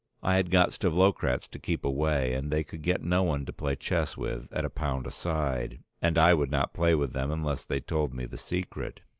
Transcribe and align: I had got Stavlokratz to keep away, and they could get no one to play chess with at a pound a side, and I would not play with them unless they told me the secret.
I 0.23 0.37
had 0.37 0.49
got 0.49 0.71
Stavlokratz 0.71 1.47
to 1.51 1.59
keep 1.59 1.85
away, 1.85 2.33
and 2.33 2.49
they 2.49 2.63
could 2.63 2.81
get 2.81 3.03
no 3.03 3.21
one 3.21 3.45
to 3.45 3.53
play 3.53 3.75
chess 3.75 4.17
with 4.17 4.47
at 4.51 4.65
a 4.65 4.69
pound 4.71 5.05
a 5.05 5.11
side, 5.11 5.83
and 6.01 6.17
I 6.17 6.33
would 6.33 6.49
not 6.49 6.73
play 6.73 6.95
with 6.95 7.13
them 7.13 7.29
unless 7.29 7.65
they 7.65 7.81
told 7.81 8.11
me 8.11 8.25
the 8.25 8.39
secret. 8.39 9.01